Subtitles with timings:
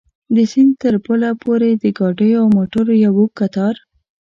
[0.35, 3.75] د سیند تر پله پورې د ګاډیو او موټرو یو اوږد کتار.